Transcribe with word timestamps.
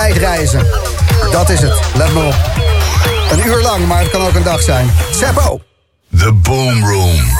tijdreizen. 0.00 0.66
Dat 1.30 1.48
is 1.48 1.60
het, 1.60 1.80
let 1.94 2.12
me 2.12 2.24
op. 2.24 2.34
Een 3.30 3.46
uur 3.46 3.60
lang, 3.62 3.86
maar 3.86 3.98
het 3.98 4.10
kan 4.10 4.20
ook 4.20 4.34
een 4.34 4.42
dag 4.42 4.62
zijn. 4.62 4.90
Seppo! 5.10 5.60
The 6.16 6.32
Boom 6.32 6.84
Room. 6.84 7.38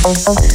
Thank 0.06 0.40
you. 0.40 0.45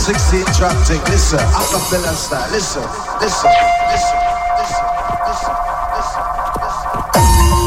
16 0.00 0.44
track 0.54 0.76
thing, 0.86 1.02
listen, 1.10 1.38
acapella 1.38 2.14
style, 2.14 2.50
Listen, 2.52 2.82
listen, 3.20 3.50
listen, 3.90 4.18
listen, 4.56 4.86
listen, 5.28 5.54
listen, 5.92 6.24
listen, 6.56 6.92
listen, 7.12 7.59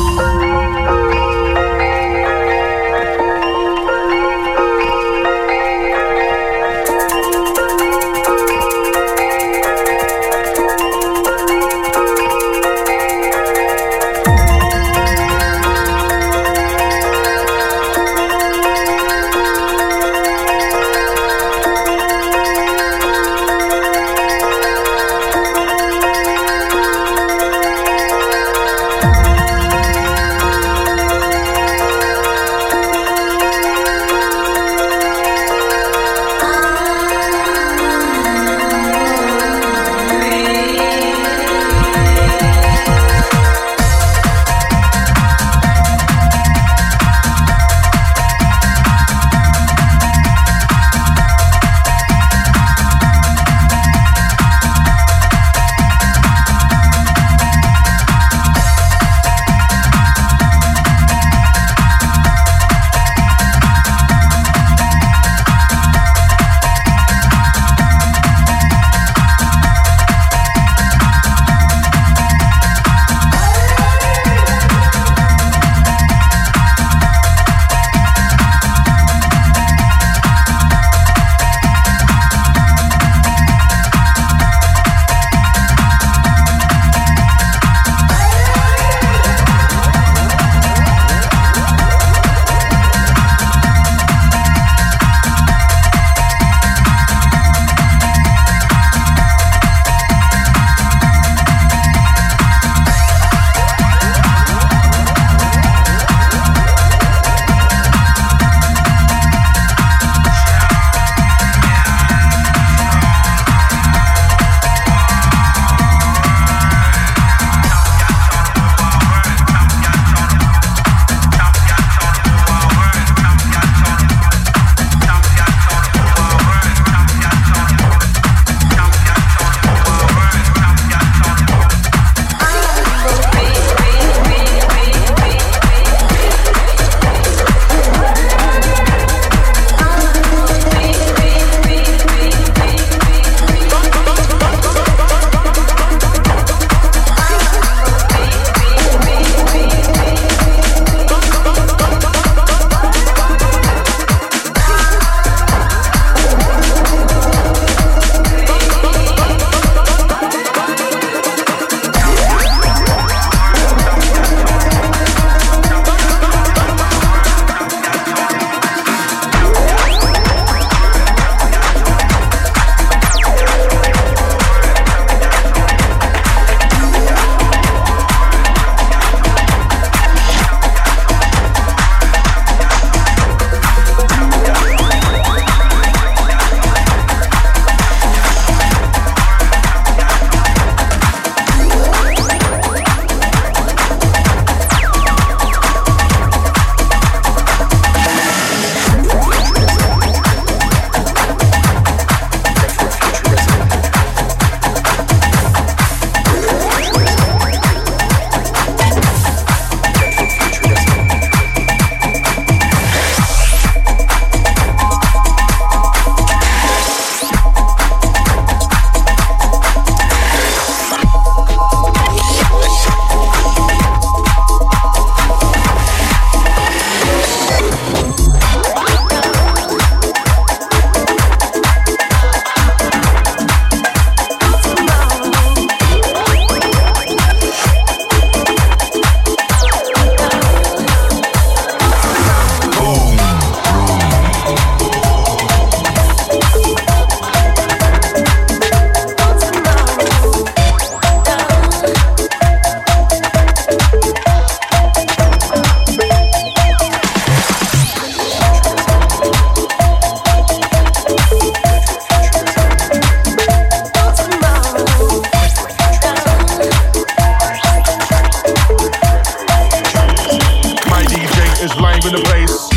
Face. 272.33 272.72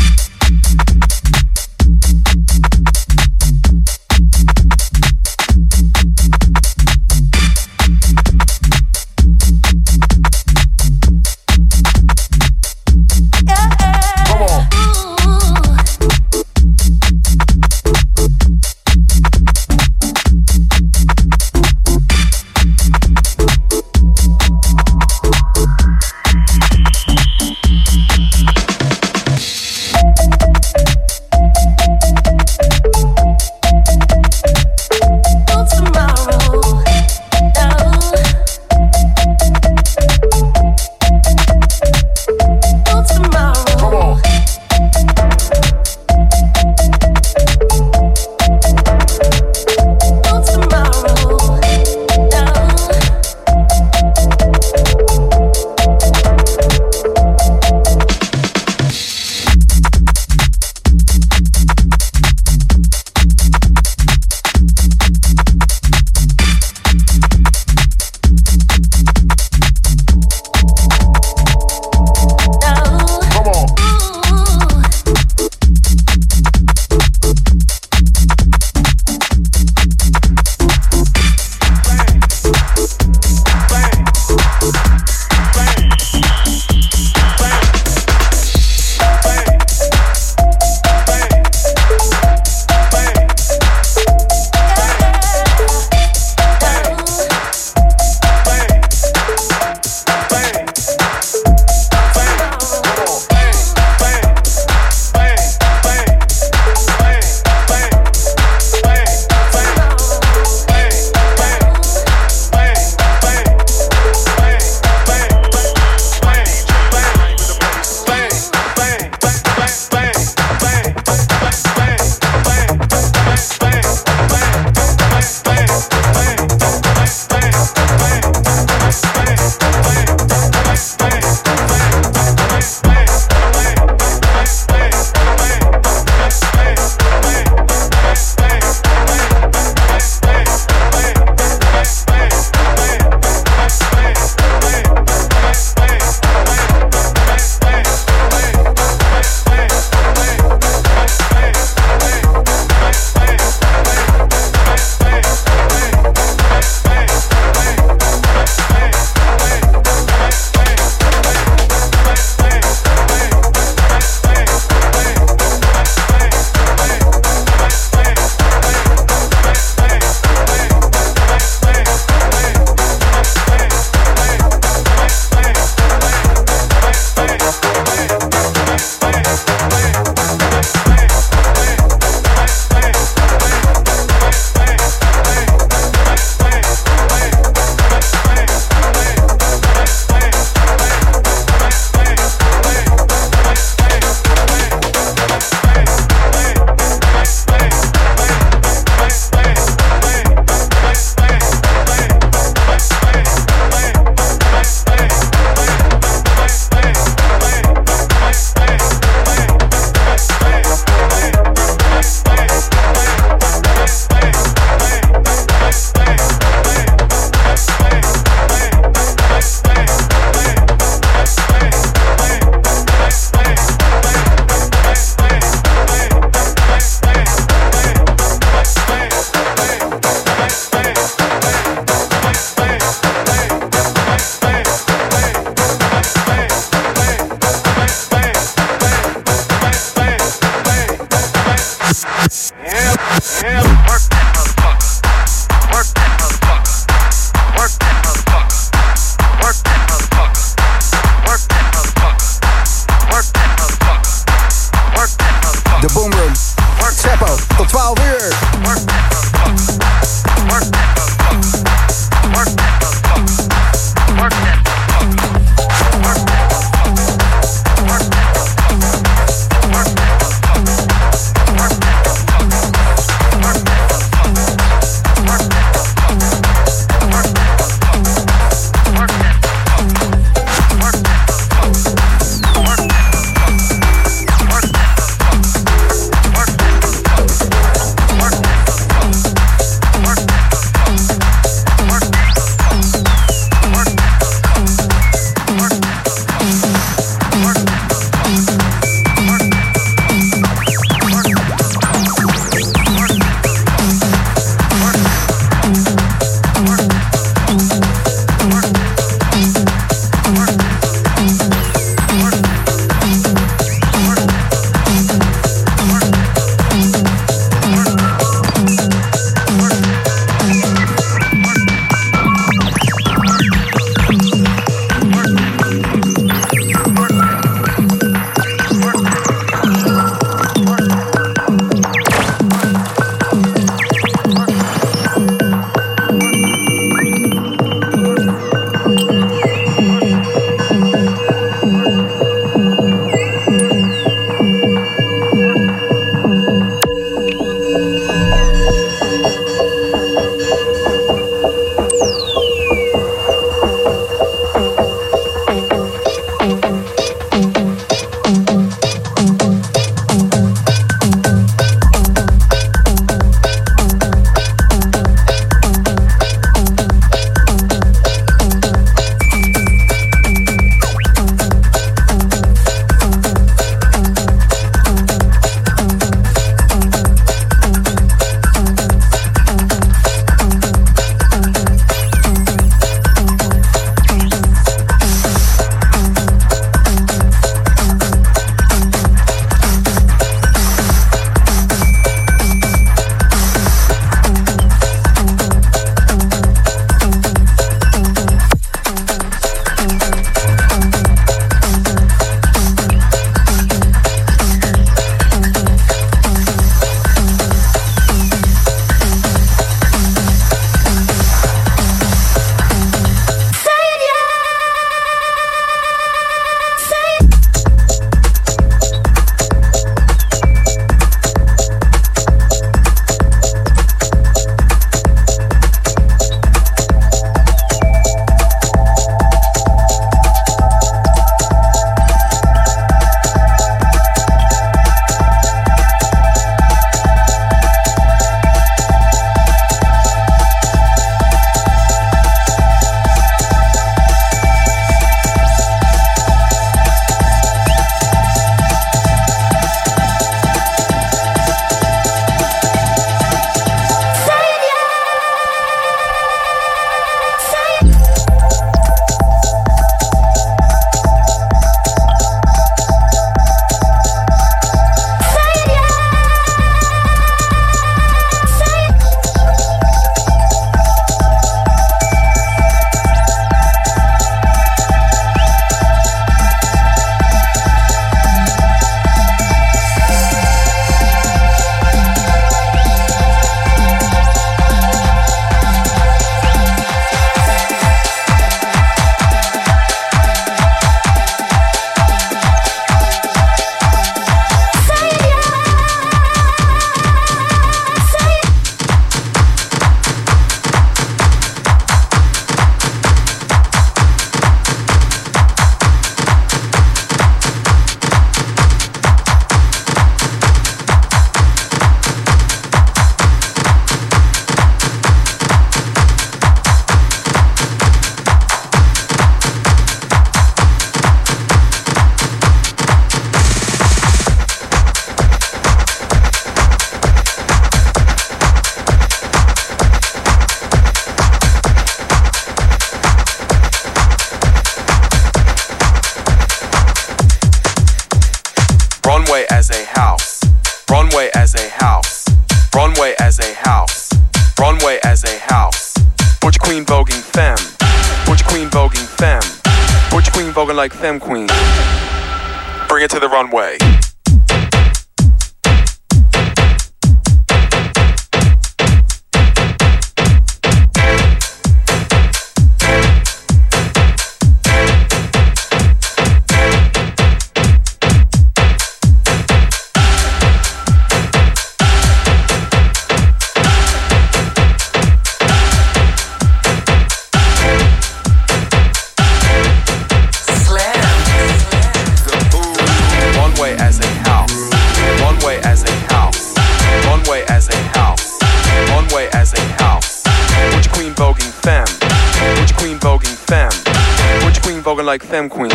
Like 595.07 595.23
Femme 595.23 595.47
Queen. 595.47 595.71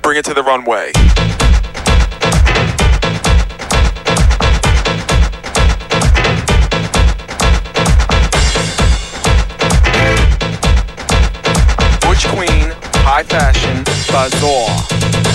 Bring 0.00 0.16
it 0.16 0.24
to 0.24 0.32
the 0.32 0.42
runway. 0.42 0.92
Butch 12.00 12.26
Queen, 12.28 12.72
High 13.04 13.24
Fashion, 13.24 13.84
Bazaar. 14.10 15.31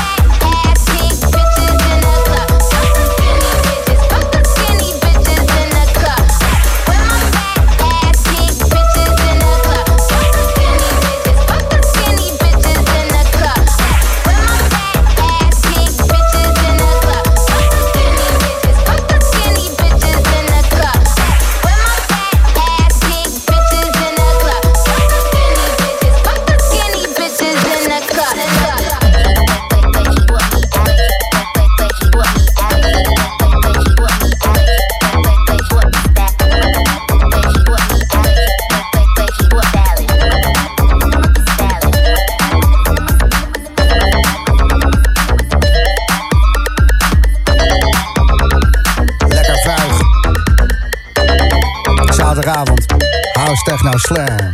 boom 53.84 53.92
room. 54.12 54.53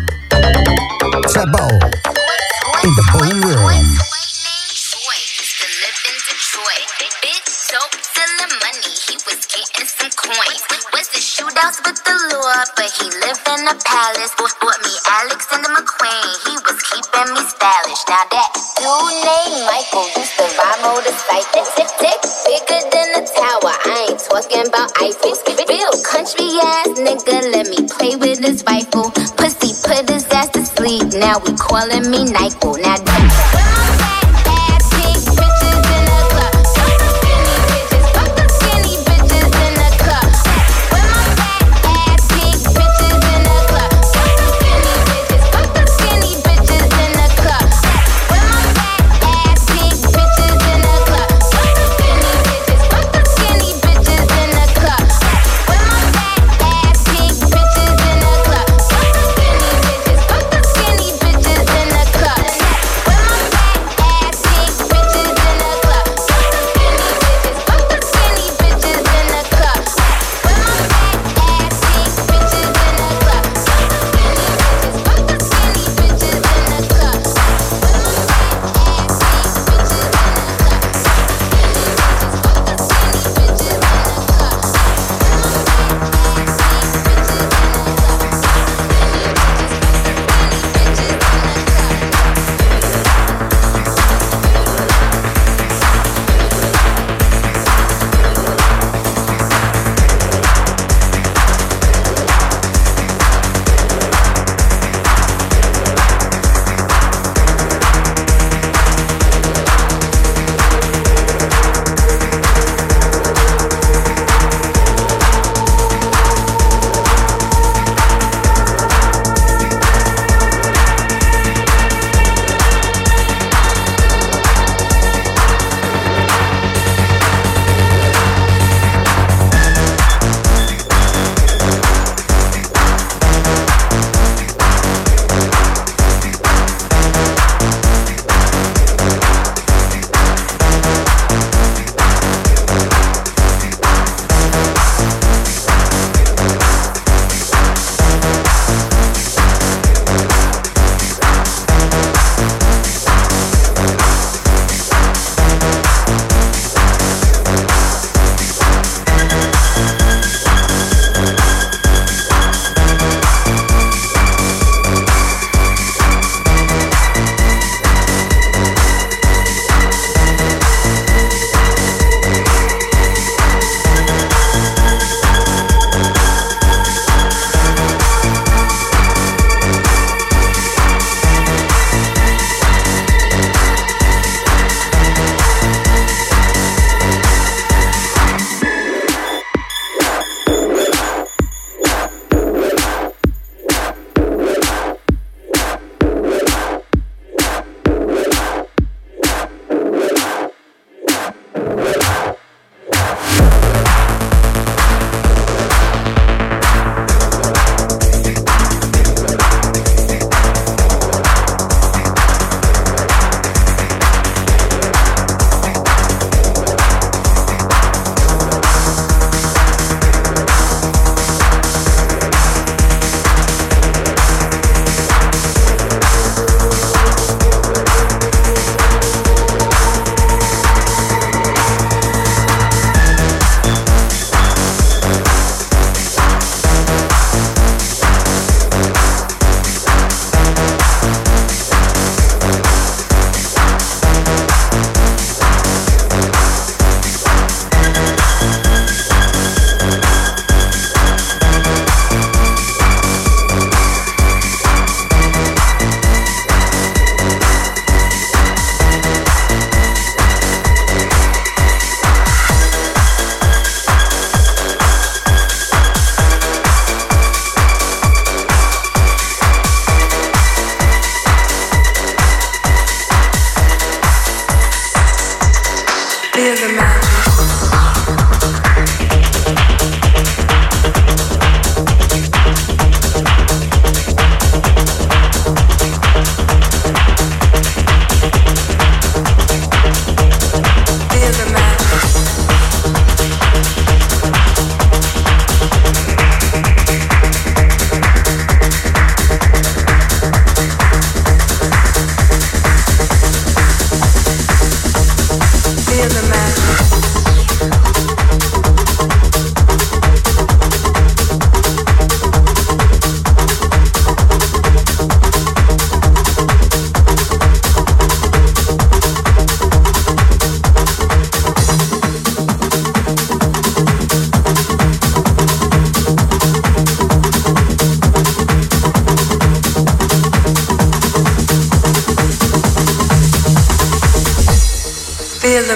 Calling 31.80 32.12
me 32.12 32.26
Nyquil. 32.26 32.79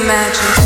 magic. 0.05 0.62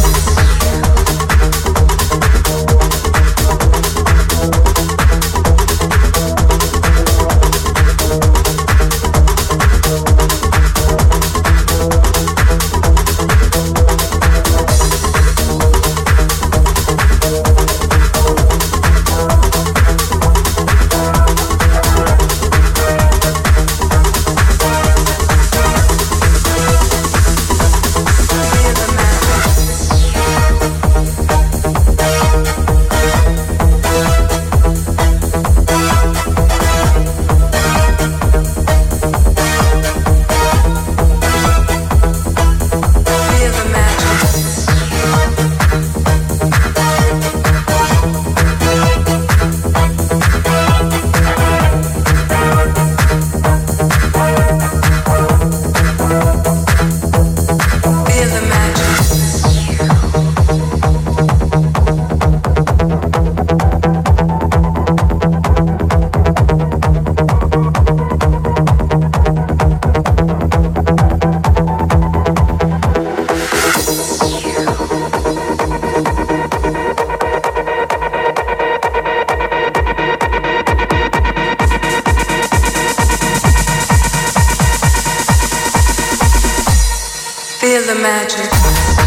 Feel 87.59 87.81
the 87.87 87.95
magic. 87.95 89.06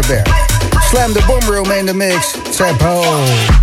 Bear. 0.00 0.24
Slam 0.88 1.12
the 1.12 1.22
boom 1.26 1.52
room 1.52 1.70
in 1.70 1.84
the 1.84 1.92
mix. 1.92 2.32
Tempo. 2.56 3.61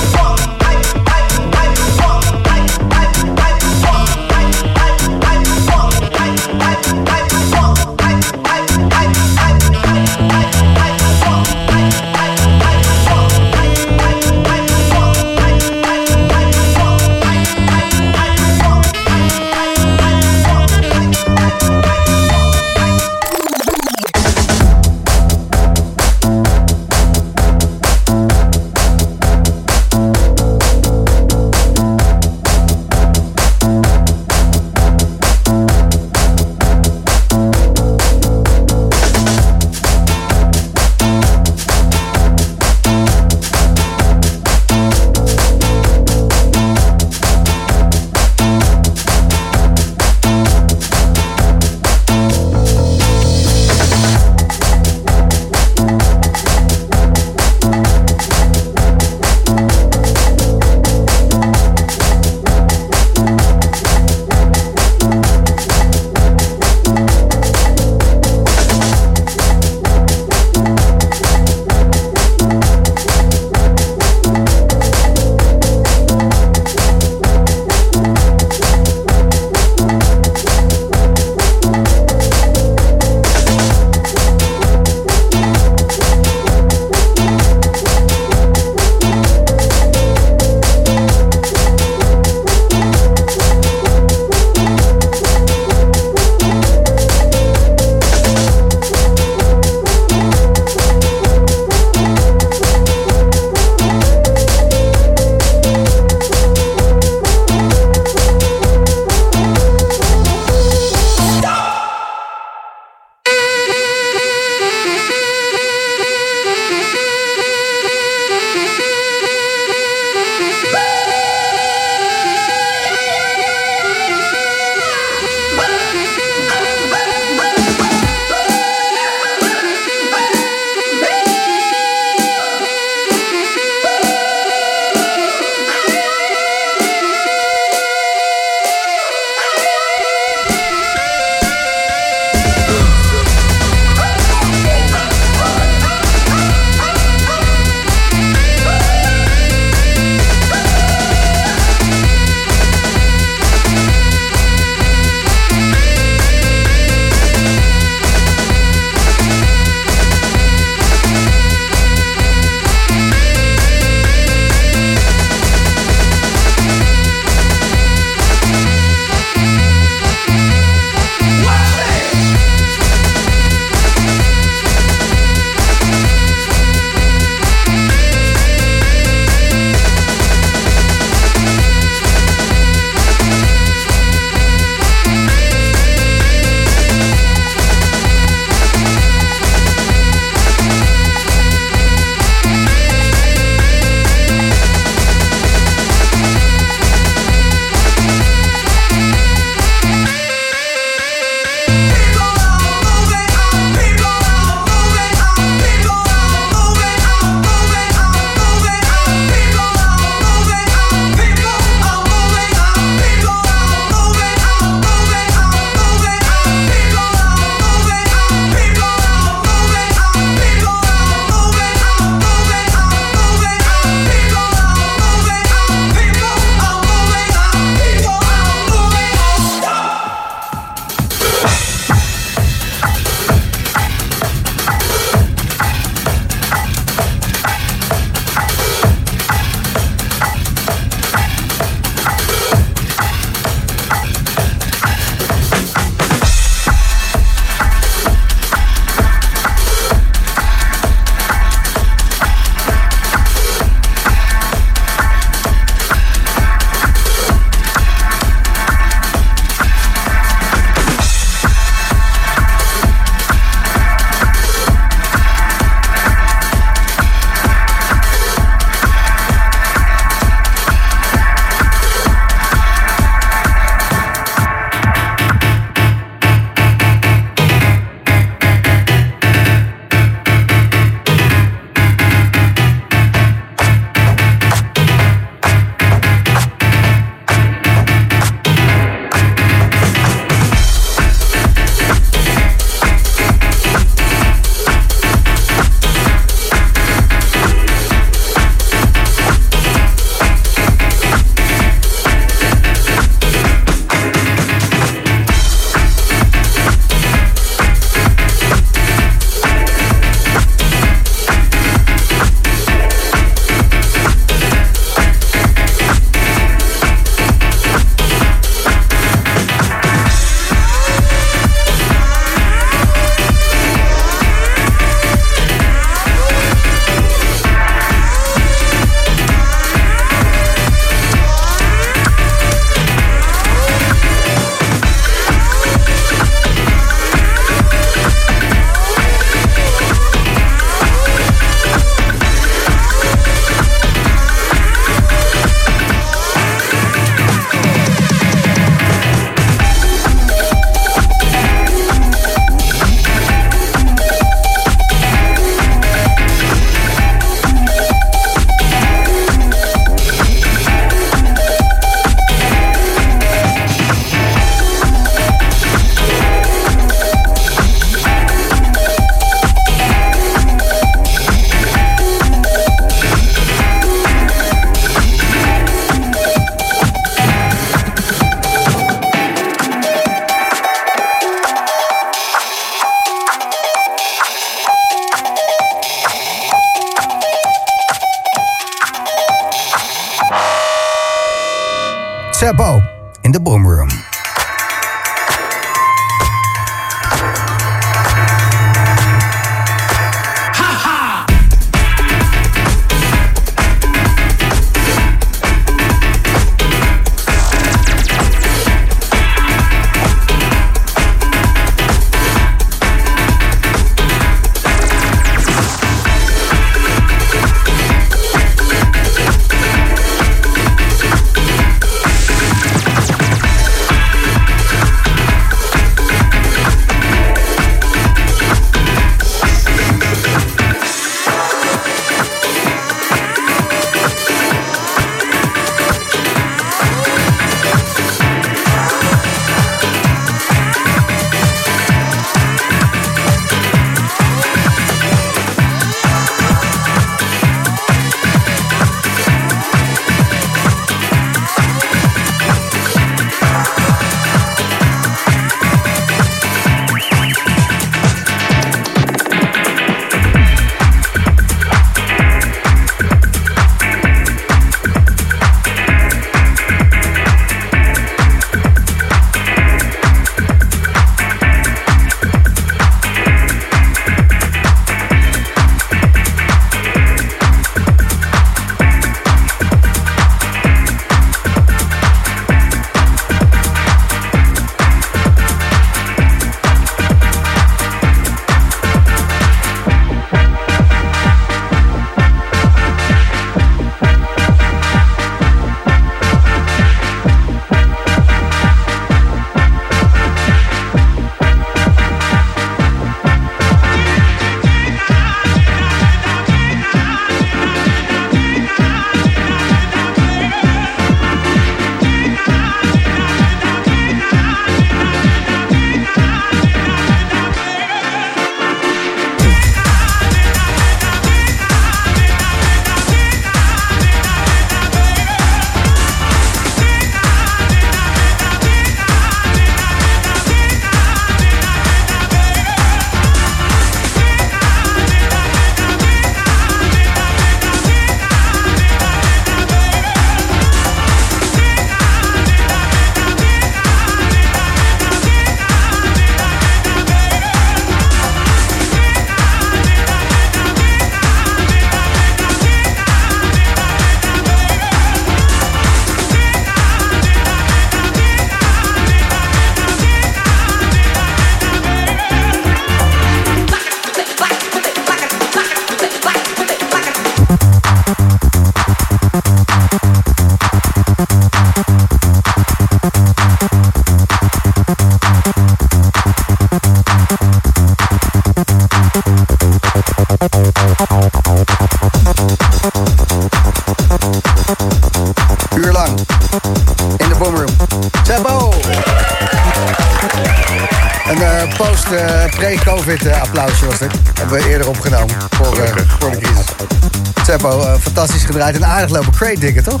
Diggen, 599.60 599.82
toch? 599.82 600.00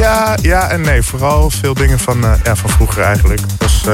Ja, 0.00 0.36
ja 0.42 0.68
en 0.68 0.80
nee. 0.80 1.02
Vooral 1.02 1.50
veel 1.50 1.74
dingen 1.74 1.98
van, 1.98 2.24
eh, 2.24 2.32
ja, 2.42 2.56
van 2.56 2.70
vroeger 2.70 3.02
eigenlijk. 3.02 3.40
Dus, 3.58 3.84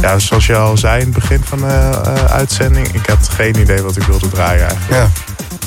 ja, 0.00 0.18
zoals 0.18 0.46
je 0.46 0.56
al 0.56 0.76
zei 0.76 1.00
in 1.00 1.04
het 1.06 1.14
begin 1.14 1.40
van 1.44 1.58
de 1.58 2.00
eh, 2.04 2.24
uitzending. 2.24 2.88
Ik 2.88 3.06
had 3.06 3.28
geen 3.28 3.60
idee 3.60 3.82
wat 3.82 3.96
ik 3.96 4.02
wilde 4.02 4.28
draaien 4.28 4.68
eigenlijk. 4.68 5.02
Ja. 5.02 5.08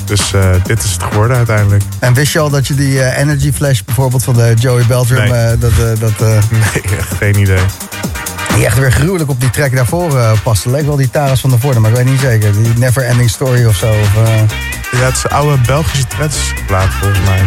Dus 0.04 0.32
dit 0.64 0.84
is 0.84 0.92
het 0.92 1.02
geworden 1.02 1.36
uiteindelijk. 1.36 1.82
En 1.98 2.14
wist 2.14 2.32
je 2.32 2.38
al 2.38 2.50
dat 2.50 2.66
je 2.66 2.74
die 2.74 3.14
Energy 3.16 3.52
Flash 3.52 3.80
bijvoorbeeld 3.80 4.24
van 4.24 4.34
de 4.34 4.54
Joey 4.58 4.84
Beltram... 4.86 5.28
Nee. 5.28 5.58
dat, 5.58 5.72
dat 5.98 6.18
Nee, 6.18 6.98
echt 6.98 7.14
geen 7.18 7.38
idee. 7.38 7.60
die 8.54 8.64
echt 8.64 8.78
weer 8.78 8.92
gruwelijk 8.92 9.30
op 9.30 9.40
die 9.40 9.50
track 9.50 9.74
daarvoor 9.74 10.38
paste. 10.42 10.70
Leek 10.70 10.86
wel 10.86 10.96
die 10.96 11.10
Taras 11.10 11.40
van 11.40 11.50
de 11.50 11.58
Voorde, 11.58 11.80
maar 11.80 11.90
ik 11.90 11.96
weet 11.96 12.06
niet 12.06 12.20
zeker. 12.20 12.52
Die 12.52 12.72
Never 12.78 13.04
Ending 13.04 13.30
Story 13.30 13.66
of 13.66 13.76
zo. 13.76 13.90
Of, 13.90 14.10
Ja, 14.90 15.04
het 15.04 15.16
is 15.16 15.24
een 15.24 15.30
oude 15.30 15.58
Belgische 15.66 16.06
trendsplaat 16.06 16.88
volgens 17.00 17.20
mij. 17.28 17.42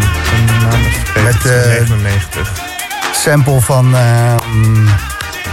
De. 1.13 1.21
Met, 1.23 1.43
99. 1.43 2.51
sample 3.11 3.61
van 3.61 3.95
eh, 3.95 4.35
mm, 4.53 4.85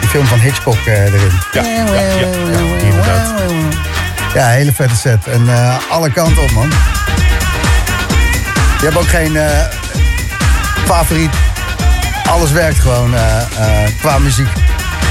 die 0.00 0.08
film 0.08 0.26
van 0.26 0.38
Hitchcock 0.38 0.86
eh, 0.86 1.04
erin. 1.04 1.32
Ja, 1.52 1.62
ja, 1.62 1.84
ja, 1.84 2.00
ja, 2.00 2.76
inderdaad. 2.78 3.34
Ja, 4.34 4.48
hele 4.48 4.72
vette 4.72 4.96
set. 4.96 5.26
En 5.26 5.48
eh, 5.48 5.76
alle 5.90 6.10
kanten 6.10 6.42
op, 6.42 6.50
man. 6.50 6.70
Je 8.78 8.84
hebt 8.84 8.96
ook 8.96 9.08
geen 9.08 9.38
favoriet. 10.84 11.30
Alles 12.24 12.50
werkt 12.50 12.78
gewoon 12.78 13.14
qua 14.00 14.18
muziek. 14.18 14.48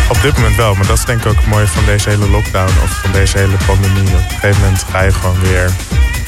Op 0.10 0.22
dit 0.22 0.38
moment 0.38 0.56
wel, 0.56 0.76
maar 0.76 0.88
dat 0.88 0.98
is 0.98 1.06
denk 1.06 1.20
ik 1.20 1.28
ook 1.28 1.36
het 1.36 1.48
mooie 1.48 1.68
van 1.68 1.86
deze 1.86 2.10
hele 2.10 2.30
lockdown 2.30 2.72
of 2.84 3.00
van 3.02 3.12
deze 3.12 3.38
hele 3.38 3.58
pandemie. 3.66 4.02
Op 4.04 4.14
een 4.14 4.30
gegeven 4.30 4.62
moment 4.62 4.86
ga 4.92 5.02
je 5.02 5.12
gewoon 5.12 5.40
weer 5.40 5.72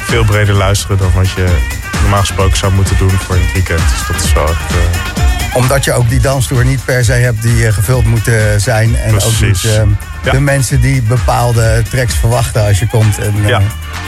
veel 0.09 0.23
breder 0.23 0.55
luisteren 0.55 0.97
dan 0.97 1.11
wat 1.15 1.29
je 1.29 1.57
normaal 2.01 2.19
gesproken 2.19 2.57
zou 2.57 2.73
moeten 2.73 2.97
doen 2.97 3.09
voor 3.09 3.35
het 3.35 3.53
weekend. 3.53 3.79
Dus 3.79 4.07
dat 4.07 4.23
is 4.23 4.33
wel 4.33 4.43
echt. 4.49 4.71
eh, 4.71 5.55
Omdat 5.55 5.83
je 5.83 5.93
ook 5.93 6.09
die 6.09 6.19
dansstoer 6.19 6.65
niet 6.65 6.85
per 6.85 7.03
se 7.05 7.11
hebt 7.11 7.41
die 7.41 7.67
eh, 7.67 7.73
gevuld 7.73 8.05
moeten 8.05 8.61
zijn. 8.61 8.95
En 8.95 9.13
ook 9.13 9.19
Precies. 9.19 9.63
niet 9.63 9.73
eh, 9.73 9.81
Ja. 10.23 10.31
de 10.31 10.39
mensen 10.39 10.81
die 10.81 11.01
bepaalde 11.01 11.83
tracks 11.89 12.13
verwachten 12.15 12.65
als 12.65 12.79
je 12.79 12.87
komt. 12.87 13.17
En 13.17 13.33
eh, 13.43 13.47
Ja. 13.49 13.61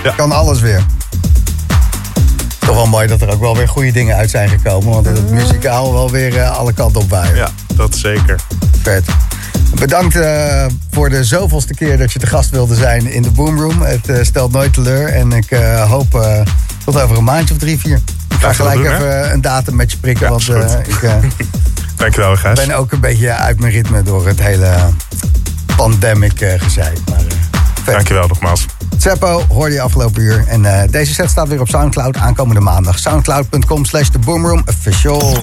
Ja. 0.04 0.12
kan 0.16 0.32
alles 0.32 0.60
weer. 0.62 0.82
Toch 2.60 2.76
wel 2.76 2.86
mooi 2.88 3.08
dat 3.08 3.22
er 3.22 3.30
ook 3.32 3.40
wel 3.40 3.58
weer 3.58 3.68
goede 3.68 3.92
dingen 3.92 4.16
uit 4.16 4.30
zijn 4.30 4.50
gekomen. 4.50 4.90
Want 4.94 5.06
het 5.06 5.30
muzikaal 5.32 5.94
wel 5.94 6.10
weer 6.12 6.38
eh, 6.38 6.58
alle 6.58 6.74
kanten 6.74 7.02
op 7.02 7.10
waaien. 7.10 7.36
ja, 7.36 7.50
dat 7.76 7.96
zeker. 7.96 8.40
Vet. 8.82 9.04
Bedankt 9.80 10.16
eh, 10.16 10.66
voor 10.92 11.10
de 11.10 11.24
zoveelste 11.24 11.74
keer 11.74 11.98
dat 11.98 12.12
je 12.12 12.20
te 12.20 12.28
gast 12.28 12.50
wilde 12.50 12.76
zijn 12.76 13.12
in 13.12 13.22
de 13.22 13.32
Boomroom. 13.32 13.82
Het 13.82 14.10
eh, 14.10 14.24
stelt 14.24 14.52
nooit 14.52 14.74
teleur. 14.74 15.08
En 15.08 15.32
ik 15.32 15.52
eh, 15.52 15.90
hoop 15.90 16.42
tot 16.86 17.02
over 17.02 17.18
een 17.18 17.24
maandje 17.24 17.54
of 17.54 17.60
drie, 17.60 17.80
vier. 17.80 18.00
Ik 18.30 18.38
ga 18.40 18.54
gelijk 18.54 18.84
doen, 18.84 18.94
even 18.94 19.32
een 19.32 19.42
datum 19.42 19.76
met 19.76 19.92
je 19.92 19.98
prikken. 19.98 20.26
Ja, 20.26 20.32
want 20.32 20.88
ik, 20.88 21.10
Dankjewel, 21.96 22.36
Gijs. 22.36 22.66
ben 22.66 22.78
ook 22.78 22.92
een 22.92 23.00
beetje 23.00 23.32
uit 23.32 23.60
mijn 23.60 23.72
ritme 23.72 24.04
door 24.04 24.28
het 24.28 24.42
hele 24.42 24.72
pandemic 25.76 26.56
gezeik. 26.58 26.98
Maar. 27.10 27.24
Dankjewel 27.86 28.28
nogmaals. 28.28 28.66
Seppo 28.98 29.46
hoorde 29.50 29.74
je 29.74 29.82
afgelopen 29.82 30.22
uur. 30.22 30.44
En 30.48 30.88
deze 30.90 31.14
set 31.14 31.30
staat 31.30 31.48
weer 31.48 31.60
op 31.60 31.68
Soundcloud 31.68 32.18
aankomende 32.18 32.62
maandag. 32.62 33.00
Soundcloud.com 33.00 33.86
slash 33.86 34.08
The 34.08 34.20
Boomroom 34.20 34.64
Official. 34.66 35.38